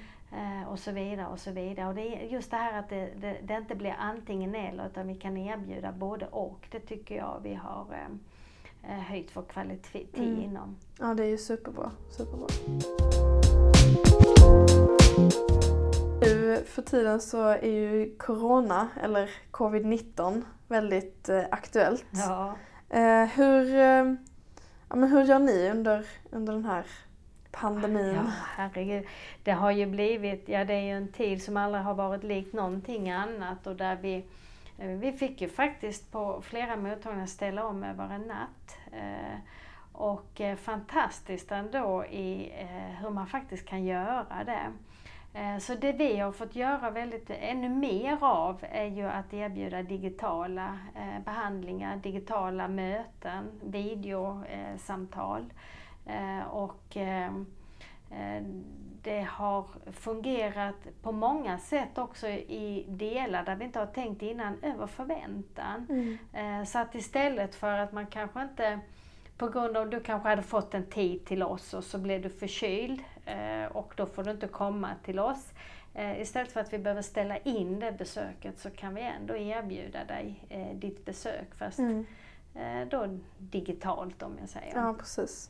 och 0.67 0.79
så 0.79 0.91
vidare 0.91 1.27
och 1.27 1.39
så 1.39 1.51
vidare. 1.51 1.87
Och 1.87 1.95
det 1.95 2.15
är 2.15 2.27
just 2.27 2.51
det 2.51 2.57
här 2.57 2.79
att 2.79 2.89
det, 2.89 3.09
det, 3.21 3.37
det 3.43 3.53
inte 3.53 3.75
blir 3.75 3.95
antingen 3.99 4.55
eller 4.55 4.85
utan 4.87 5.07
vi 5.07 5.15
kan 5.15 5.37
erbjuda 5.37 5.91
både 5.91 6.27
och. 6.27 6.67
Det 6.71 6.79
tycker 6.79 7.15
jag 7.15 7.39
vi 7.43 7.53
har 7.53 7.85
eh, 7.91 8.91
eh, 8.93 8.99
höjt 9.03 9.29
vår 9.35 9.43
kvalitet 9.43 10.05
Mm. 10.13 10.41
inom. 10.41 10.75
ja 10.99 11.13
det 11.13 11.23
är 11.23 11.29
ju 11.29 11.37
superbra. 11.37 11.91
superbra. 12.09 12.47
Nu 16.21 16.63
för 16.65 16.81
tiden 16.81 17.21
så 17.21 17.47
är 17.47 17.65
ju 17.71 18.15
Corona, 18.17 18.87
eller 19.03 19.29
Covid-19, 19.51 20.41
väldigt 20.67 21.29
eh, 21.29 21.43
aktuellt. 21.51 22.05
Ja. 22.11 22.55
Eh, 22.89 23.25
hur, 23.25 23.75
eh, 23.75 24.13
ja, 24.89 24.95
men 24.95 25.03
hur 25.11 25.23
gör 25.23 25.39
ni 25.39 25.69
under, 25.69 26.05
under 26.31 26.53
den 26.53 26.65
här 26.65 26.85
pandemin? 27.53 28.15
ja, 28.15 28.23
herregud. 28.57 29.05
Det 29.43 29.51
har 29.51 29.71
ju 29.71 29.85
blivit, 29.85 30.49
ja 30.49 30.65
det 30.65 30.73
är 30.73 30.81
ju 30.81 30.91
en 30.91 31.11
tid 31.11 31.43
som 31.43 31.57
aldrig 31.57 31.83
har 31.83 31.93
varit 31.93 32.23
likt 32.23 32.53
någonting 32.53 33.11
annat 33.11 33.67
och 33.67 33.75
där 33.75 33.95
vi 33.95 34.15
eh, 34.77 34.87
vi 34.87 35.11
fick 35.11 35.41
ju 35.41 35.49
faktiskt 35.49 36.11
på 36.11 36.41
flera 36.41 36.75
mottagningar 36.75 37.25
ställa 37.25 37.65
om 37.65 37.83
över 37.83 38.09
en 38.09 38.21
natt. 38.21 38.77
Eh, 38.91 39.39
och 39.91 40.41
eh, 40.41 40.55
fantastiskt 40.55 41.51
ändå 41.51 42.05
i 42.05 42.51
hur 43.01 43.09
man 43.09 43.27
faktiskt 43.27 43.65
kan 43.65 43.83
göra 43.83 44.43
det. 44.45 44.71
Så 45.59 45.75
det 45.75 45.91
vi 45.91 46.19
har 46.19 46.31
fått 46.31 46.55
göra 46.55 46.89
väldigt, 46.89 47.29
ännu 47.29 47.69
mer 47.69 48.17
av 48.21 48.65
är 48.71 48.85
ju 48.85 49.03
att 49.03 49.33
erbjuda 49.33 49.83
digitala 49.83 50.79
behandlingar, 51.25 51.97
digitala 51.97 52.67
möten, 52.67 53.51
videosamtal. 53.63 55.41
Eh, 55.41 55.47
och 56.49 56.97
eh, 56.97 57.27
eh, 58.11 58.43
det 59.01 59.21
har 59.29 59.65
fungerat 59.91 60.75
på 61.01 61.11
många 61.11 61.59
sätt 61.59 61.97
också 61.97 62.27
i 62.27 62.85
delar 62.89 63.43
där 63.45 63.55
vi 63.55 63.65
inte 63.65 63.79
har 63.79 63.85
tänkt 63.85 64.21
innan 64.21 64.63
över 64.63 64.87
förväntan. 64.87 65.87
Mm. 65.89 66.17
Eh, 66.61 66.65
Så 66.65 66.79
att 66.79 66.95
istället 66.95 67.55
för 67.55 67.77
att 67.79 67.91
man 67.91 68.07
kanske 68.07 68.41
inte, 68.41 68.79
på 69.37 69.49
grund 69.49 69.77
av 69.77 69.83
att 69.83 69.91
du 69.91 69.99
kanske 69.99 70.29
hade 70.29 70.43
fått 70.43 70.73
en 70.73 70.85
tid 70.85 71.25
till 71.25 71.43
oss 71.43 71.73
och 71.73 71.83
så 71.83 71.97
blev 71.97 72.21
du 72.21 72.29
förkyld 72.29 73.03
eh, 73.25 73.65
och 73.65 73.93
då 73.97 74.05
får 74.05 74.23
du 74.23 74.31
inte 74.31 74.47
komma 74.47 74.89
till 75.03 75.19
oss. 75.19 75.51
Eh, 75.93 76.21
Istället 76.21 76.51
för 76.51 76.59
att 76.59 76.73
vi 76.73 76.77
behöver 76.79 77.01
ställa 77.01 77.37
in 77.37 77.79
det 77.79 77.91
besöket 77.91 78.59
så 78.59 78.69
kan 78.69 78.95
vi 78.95 79.01
ändå 79.01 79.35
erbjuda 79.37 80.03
dig 80.05 80.43
eh, 80.49 80.75
ditt 80.75 81.05
besök 81.05 81.55
fast 81.55 81.79
Mm. 81.79 82.05
eh, 82.55 82.87
då 82.87 83.19
digitalt 83.37 84.23
om 84.23 84.37
jag 84.39 84.49
säger. 84.49 84.75
Ja, 84.75 84.93
precis. 84.99 85.49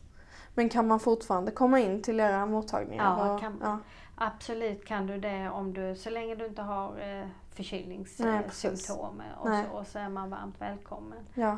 Men 0.56 0.70
kan 0.70 0.88
man 0.88 1.00
fortfarande 1.00 1.52
komma 1.52 1.80
in 1.80 2.02
till 2.02 2.20
era 2.20 2.46
mottagningar? 2.46 3.04
Ja, 3.20 3.34
och, 3.34 3.40
kan- 3.40 3.60
ja. 3.64 3.80
Absolut 4.16 4.86
kan 4.86 5.08
du 5.08 5.18
det 5.18 5.50
om 5.50 5.74
du, 5.74 5.96
så 5.96 6.10
länge 6.10 6.36
du 6.36 6.46
inte 6.46 6.62
har 6.62 6.88
eh, 7.00 7.28
förkylningssymptom 7.56 9.22
och 9.42 9.50
Nej. 9.50 9.66
så, 9.72 9.78
och 9.78 9.88
så 9.88 10.00
är 10.00 10.10
man 10.10 10.30
varmt 10.30 10.62
välkommen. 10.62 11.20
Ja. 11.34 11.58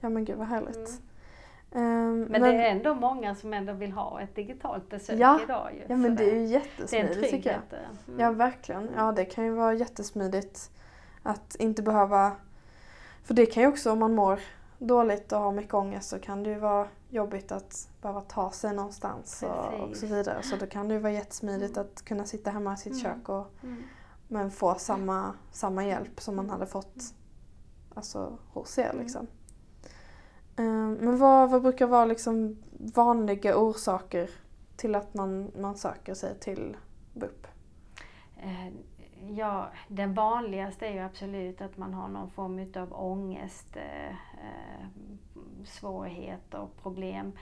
ja, 0.00 0.08
men 0.08 0.24
gud 0.24 0.38
vad 0.38 0.46
härligt. 0.46 0.76
Mm. 0.76 0.92
Ehm, 1.72 2.22
Men, 2.22 2.42
det 2.42 2.48
är 2.48 2.70
ändå 2.70 2.94
många 2.94 3.34
som 3.34 3.54
ändå 3.54 3.72
vill 3.72 3.92
ha 3.92 4.20
ett 4.20 4.34
digitalt 4.34 4.88
besök 4.90 5.18
Ja, 5.20 5.40
idag 5.44 5.74
ju. 5.74 5.82
ja, 5.88 5.96
men 5.96 6.16
det 6.16 6.24
är 6.24 6.34
ju 6.34 6.40
det 6.40 6.44
jättesmidigt 6.44 7.30
tycker 7.30 7.50
jag. 7.50 7.60
det. 7.70 8.10
Mm. 8.12 8.20
Ja, 8.20 8.30
verkligen. 8.30 8.90
Ja, 8.96 9.12
det 9.12 9.24
kan 9.24 9.44
ju 9.44 9.50
vara 9.50 9.74
jättesmidigt 9.74 10.70
att 11.22 11.54
inte 11.58 11.82
behöva... 11.82 12.32
För 13.24 13.34
det 13.34 13.46
kan 13.46 13.62
ju 13.62 13.68
också, 13.68 13.92
om 13.92 13.98
man 13.98 14.14
mår 14.14 14.40
dåligt 14.78 15.32
och 15.32 15.40
har 15.40 15.52
mycket 15.52 15.74
ångest, 15.74 16.08
så 16.08 16.18
kan 16.18 16.42
det 16.42 16.50
ju 16.50 16.58
vara 16.58 16.86
jobbigt 17.10 17.52
att 17.52 17.88
behöva 18.02 18.20
ta 18.20 18.50
sig 18.50 18.74
någonstans 18.74 19.42
och, 19.42 19.80
och 19.80 19.96
så 19.96 20.06
vidare. 20.06 20.42
Så 20.42 20.56
då 20.56 20.66
kan 20.66 20.88
det 20.88 20.94
ju 20.94 21.00
vara 21.00 21.12
jättesmidigt 21.12 21.76
att 21.78 22.02
kunna 22.04 22.24
sitta 22.24 22.50
hemma 22.50 22.74
i 22.74 22.76
sitt 22.76 22.92
Mm. 22.92 23.02
kök 23.04 23.28
och 23.28 23.46
Mm. 23.62 23.82
men 24.28 24.50
få 24.50 24.74
samma, 24.74 25.34
samma 25.52 25.84
hjälp 25.84 26.20
som 26.20 26.36
man 26.36 26.44
Mm. 26.44 26.52
hade 26.52 26.66
fått 26.66 27.14
alltså, 27.94 28.38
hos 28.52 28.78
er. 28.78 28.90
Mm. 28.90 28.98
Liksom. 29.02 29.26
Ehm, 30.56 30.92
Men 30.94 31.18
vad, 31.18 31.50
vad 31.50 31.62
brukar 31.62 31.86
vara 31.86 32.04
liksom 32.04 32.58
vanliga 32.94 33.56
orsaker 33.56 34.30
till 34.76 34.94
att 34.94 35.14
man, 35.14 35.50
man 35.58 35.76
söker 35.76 36.14
sig 36.14 36.38
till 36.38 36.76
BUP? 37.14 37.46
Eh, 38.36 38.68
Ja, 39.30 39.68
den 39.88 40.14
vanligaste 40.14 40.86
är 40.86 40.92
ju 40.92 40.98
absolut 40.98 41.60
att 41.60 41.76
man 41.76 41.94
har 41.94 42.08
någon 42.08 42.30
form 42.30 42.58
utav 42.58 42.92
ångest, 42.92 43.76
eh, 43.76 44.08
eh, 44.08 44.86
svårigheter 45.64 46.60
och 46.60 46.82
problem. 46.82 47.32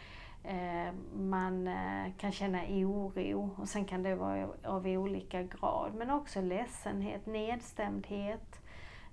Eh, 0.44 0.92
man 1.14 1.68
eh, 1.68 2.12
kan 2.18 2.32
känna 2.32 2.62
oro 2.68 3.50
och 3.56 3.68
sen 3.68 3.84
kan 3.84 4.02
det 4.02 4.14
vara 4.14 4.48
av 4.64 4.86
olika 4.86 5.42
grad. 5.42 5.94
Men 5.94 6.10
också 6.10 6.40
ledsenhet, 6.40 7.26
nedstämdhet, 7.26 8.60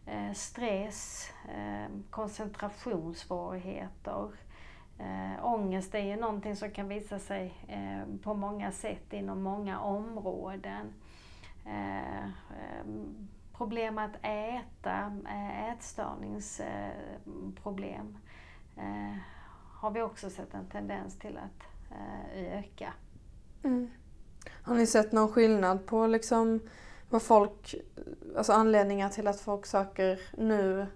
eh, 0.05 0.31
stress, 0.33 1.29
koncentrationssvårigheter. 2.09 4.27
Ångest 5.41 5.95
är 5.95 6.05
ju 6.05 6.15
någonting 6.15 6.55
som 6.55 6.71
kan 6.71 6.87
visa 6.87 7.19
sig 7.19 7.53
på 8.23 8.33
många 8.33 8.71
sätt 8.71 9.13
inom 9.13 9.43
många 9.43 9.79
områden. 9.79 10.93
Problem 13.53 13.97
att 13.97 14.15
äta, 14.21 15.21
eh, 15.27 15.69
ätstörningsproblem 15.69 18.17
eh, 18.77 19.17
har 19.83 19.91
vi 19.91 20.01
också 20.01 20.29
sett 20.29 20.53
en 20.53 20.65
tendens 20.65 21.19
till 21.19 21.37
att 21.37 21.67
eh, 21.91 22.59
öka. 22.59 22.93
Mm. 23.63 23.89
Har 24.63 24.75
ni 24.75 24.87
sett 24.87 25.11
någon 25.11 25.31
skillnad 25.31 25.85
på 25.85 26.07
liksom 26.07 26.59
vad 27.09 27.21
folk, 27.21 27.75
alltså 28.37 28.53
anledningar 28.53 29.09
till 29.09 29.27
att 29.27 29.39
folk 29.39 29.65
söker 29.65 30.19
nu 30.37 30.87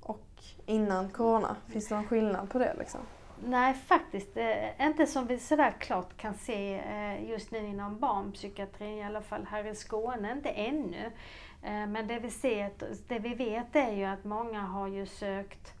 och 0.00 0.26
innan 0.66 1.10
corona? 1.10 1.56
Finns 1.66 1.88
det 1.88 1.94
någon 1.94 2.06
skillnad 2.06 2.50
på 2.50 2.58
det 2.58 2.74
liksom? 2.78 3.00
Nej, 3.46 3.74
faktiskt 3.74 4.36
eh, 4.36 4.86
inte 4.86 5.06
som 5.06 5.26
vi 5.26 5.38
sådär 5.38 5.74
klart 5.78 6.16
kan 6.16 6.34
se 6.34 6.78
eh, 6.78 7.30
just 7.30 7.50
nu 7.50 7.58
inom 7.58 7.98
barnpsykiatrin, 7.98 8.98
i 8.98 9.04
alla 9.04 9.22
fall 9.22 9.46
här 9.50 9.66
i 9.66 9.74
Skåne, 9.74 10.32
inte 10.32 10.48
ännu. 10.48 11.10
Men 11.88 12.06
det 12.06 12.18
vi, 12.18 12.30
ser, 12.30 12.70
det 13.08 13.18
vi 13.18 13.34
vet 13.34 13.76
är 13.76 13.92
ju 13.92 14.04
att 14.04 14.24
många 14.24 14.60
har 14.60 14.88
ju 14.88 15.06
sökt 15.06 15.73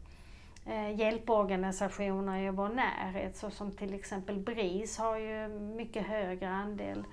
eh, 0.66 0.90
hjälporganisationer 1.00 2.38
i 2.40 2.50
vår 2.50 2.68
närhet, 2.68 3.36
så 3.36 3.50
som 3.50 3.70
till 3.72 3.94
exempel 3.94 4.38
BRIS 4.38 4.98
har 4.98 5.16
ju 5.18 5.48
mycket 5.48 6.06
högre 6.06 6.48
andel 6.48 7.04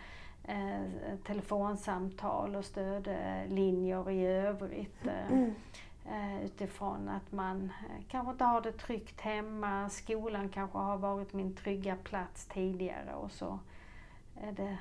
eh, 0.44 0.82
telefonsamtal 1.26 2.56
och 2.56 2.66
stödlinjer 2.66 4.10
i 4.12 4.26
övrigt. 4.26 5.08
Eh, 5.08 5.32
Mm. 5.32 5.54
eh, 6.10 6.46
utifrån 6.46 7.10
att 7.10 7.32
man 7.32 7.72
kanske 8.08 8.32
inte 8.32 8.44
har 8.44 8.62
det 8.62 8.72
tryggt 8.72 9.22
hemma, 9.22 9.90
skolan 9.90 10.50
kanske 10.50 10.78
har 10.78 10.98
varit 10.98 11.34
min 11.34 11.56
trygga 11.56 11.96
plats 12.04 12.46
tidigare 12.46 13.14
och 13.16 13.32
så 13.32 13.60
det, 14.52 14.78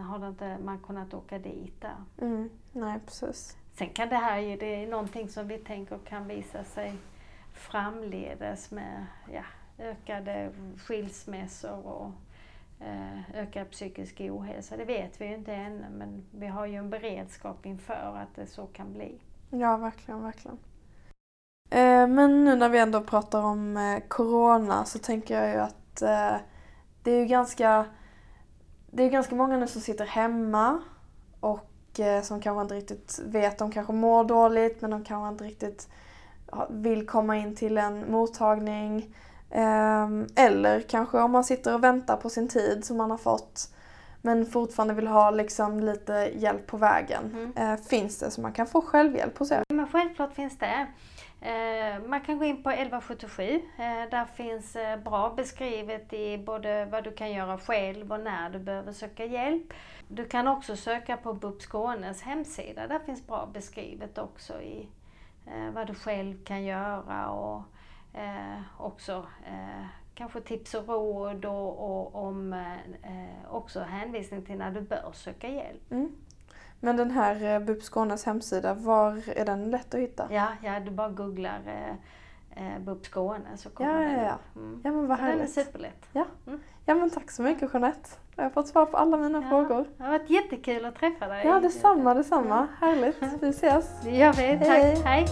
har 0.00 0.18
det 0.18 0.28
inte 0.28 0.58
man 0.64 0.78
kunnat 0.78 1.14
åka 1.14 1.38
dit 1.38 1.80
där. 1.80 1.96
Mm. 2.26 2.50
Nej, 2.72 2.98
precis. 3.06 3.56
Sen 3.74 3.88
kan 3.88 4.08
det 4.08 4.16
här 4.16 4.38
ju, 4.38 4.56
det 4.56 4.82
är 4.82 4.86
någonting 4.86 5.28
som 5.28 5.48
vi 5.48 5.58
tänker 5.58 5.98
kan 5.98 6.28
visa 6.28 6.64
sig 6.64 6.94
framledes 7.58 8.70
med 8.70 9.06
ja, 9.32 9.44
ökade 9.78 10.50
skilsmässor 10.76 11.86
och 11.86 12.10
eh, 12.80 13.34
ökad 13.34 13.70
psykisk 13.70 14.20
ohälsa. 14.20 14.76
Det 14.76 14.84
vet 14.84 15.20
vi 15.20 15.26
ju 15.26 15.34
inte 15.34 15.54
ännu 15.54 15.86
men 15.90 16.24
vi 16.30 16.46
har 16.46 16.66
ju 16.66 16.74
en 16.74 16.90
beredskap 16.90 17.66
inför 17.66 18.16
att 18.22 18.34
det 18.34 18.46
så 18.46 18.66
kan 18.66 18.92
bli. 18.92 19.20
Ja, 19.50 19.76
verkligen, 19.76 20.22
verkligen. 20.22 20.58
Eh, 21.70 22.06
men 22.06 22.44
nu 22.44 22.56
när 22.56 22.68
vi 22.68 22.78
ändå 22.78 23.00
pratar 23.00 23.42
om 23.42 23.76
eh, 23.76 24.02
Corona 24.08 24.84
så 24.84 24.98
tänker 24.98 25.42
jag 25.42 25.54
ju 25.54 25.60
att 25.60 25.74
det 27.02 27.10
är 27.10 27.18
ju 27.18 27.26
ganska, 27.26 27.86
det 28.90 29.02
är 29.02 29.10
ganska 29.10 29.34
många 29.34 29.56
nu 29.56 29.66
som 29.66 29.80
sitter 29.80 30.06
hemma 30.06 30.82
och 31.40 31.64
som 32.22 32.40
kanske 32.40 32.62
inte 32.62 32.74
riktigt 32.74 33.20
vet, 33.24 33.58
de 33.58 33.70
kanske 33.70 33.92
mår 33.92 34.24
dåligt 34.24 34.80
men 34.80 34.90
de 34.90 35.04
kanske 35.04 35.28
inte 35.28 35.44
riktigt 35.44 35.88
vill 36.68 37.06
komma 37.06 37.36
in 37.36 37.56
till 37.56 37.78
en 37.78 38.10
mottagning. 38.10 39.14
Ehm, 39.50 40.26
eller 40.36 40.80
kanske 40.80 41.18
om 41.18 41.30
man 41.30 41.44
sitter 41.44 41.74
och 41.74 41.84
väntar 41.84 42.16
på 42.16 42.30
sin 42.30 42.48
tid 42.48 42.84
som 42.84 42.96
man 42.96 43.10
har 43.10 43.18
fått 43.18 43.68
men 44.22 44.46
fortfarande 44.46 44.94
vill 44.94 45.06
ha 45.06 45.30
liksom 45.30 45.80
lite 45.80 46.30
hjälp 46.34 46.66
på 46.66 46.76
vägen. 46.76 47.52
Mm. 47.56 47.72
Eh, 47.72 47.80
finns 47.80 48.18
det 48.18 48.30
så 48.30 48.40
man 48.40 48.52
kan 48.52 48.66
få 48.66 48.82
självhjälp 48.82 49.38
hos 49.38 49.50
er? 49.50 49.64
Men 49.68 49.88
självklart 49.88 50.34
finns 50.34 50.58
det. 50.58 50.86
Eh, 51.40 52.02
man 52.08 52.20
kan 52.20 52.38
gå 52.38 52.44
in 52.44 52.62
på 52.62 52.70
1177. 52.70 53.42
Eh, 53.52 54.10
där 54.10 54.24
finns 54.24 54.76
bra 55.04 55.34
beskrivet 55.36 56.12
i 56.12 56.38
både 56.38 56.84
vad 56.84 57.04
du 57.04 57.12
kan 57.12 57.32
göra 57.32 57.58
själv 57.58 58.12
och 58.12 58.20
när 58.20 58.50
du 58.50 58.58
behöver 58.58 58.92
söka 58.92 59.24
hjälp. 59.24 59.72
Du 60.08 60.24
kan 60.24 60.48
också 60.48 60.76
söka 60.76 61.16
på 61.16 61.34
BUP 61.34 61.62
Skånes 61.62 62.22
hemsida. 62.22 62.86
Där 62.86 62.98
finns 62.98 63.26
bra 63.26 63.48
beskrivet 63.52 64.18
också 64.18 64.60
i 64.60 64.88
vad 65.72 65.86
du 65.86 65.94
själv 65.94 66.44
kan 66.44 66.64
göra 66.64 67.30
och 67.30 67.62
eh, 68.12 68.60
också 68.78 69.26
eh, 69.46 69.86
kanske 70.14 70.40
tips 70.40 70.74
och 70.74 70.88
råd 70.88 71.44
och, 71.44 71.90
och 71.90 72.14
om 72.14 72.52
eh, 72.52 72.72
eh, 73.02 73.54
också 73.54 73.80
hänvisning 73.80 74.42
till 74.42 74.58
när 74.58 74.70
du 74.70 74.80
bör 74.80 75.10
söka 75.12 75.48
hjälp. 75.48 75.90
Mm. 75.90 76.12
Men 76.80 76.96
den 76.96 77.10
här 77.10 77.54
eh, 77.54 77.60
BUP 77.60 77.82
Skånes 77.82 78.24
hemsida, 78.24 78.74
var 78.74 79.22
är 79.28 79.44
den 79.44 79.70
lätt 79.70 79.94
att 79.94 80.00
hitta? 80.00 80.28
Ja, 80.30 80.48
ja 80.62 80.80
du 80.80 80.90
bara 80.90 81.08
googlar 81.08 81.60
eh, 82.58 82.78
BUP 82.78 83.06
Skåne 83.06 83.56
så 83.56 83.70
kommer 83.70 83.90
Ja, 84.02 84.08
ja, 84.10 84.16
den 84.16 84.24
ja. 84.24 84.34
upp. 84.34 84.56
Mm. 84.56 84.80
Ja 84.84 84.92
men 84.92 85.06
vad 85.06 85.18
Den 85.18 85.26
är 85.26 85.30
härligt. 85.32 85.50
superlätt. 85.52 86.06
Ja. 86.12 86.24
Mm. 86.46 86.60
ja 86.84 86.94
men 86.94 87.10
tack 87.10 87.30
så 87.30 87.42
mycket 87.42 87.70
Jeanette. 87.74 88.08
Jag 88.36 88.42
har 88.44 88.50
fått 88.50 88.68
svar 88.68 88.86
på 88.86 88.96
alla 88.96 89.16
mina 89.16 89.42
Ja. 89.42 89.48
frågor. 89.48 89.84
Det 89.96 90.02
har 90.02 90.10
varit 90.10 90.30
jättekul 90.30 90.84
att 90.84 90.94
träffa 90.94 91.26
dig. 91.28 91.46
Ja 91.46 91.60
detsamma, 91.60 92.14
detsamma. 92.14 92.66
Härligt. 92.80 93.16
Vi 93.40 93.48
ses. 93.48 94.00
Det 94.04 94.10
gör 94.16 94.32
vi. 94.32 94.58
Tack. 94.58 94.68
Hej. 94.68 95.02
Hej. 95.04 95.26